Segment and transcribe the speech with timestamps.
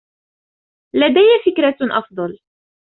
[0.95, 2.39] لديَ فكرة أفضل.